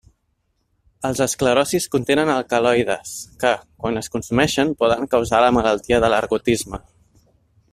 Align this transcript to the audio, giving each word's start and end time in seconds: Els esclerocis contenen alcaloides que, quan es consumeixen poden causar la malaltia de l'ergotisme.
Els 1.09 1.19
esclerocis 1.25 1.85
contenen 1.95 2.31
alcaloides 2.35 3.11
que, 3.43 3.51
quan 3.83 4.01
es 4.01 4.09
consumeixen 4.15 4.75
poden 4.81 5.07
causar 5.13 5.43
la 5.45 5.53
malaltia 5.59 6.01
de 6.07 6.11
l'ergotisme. 6.15 6.81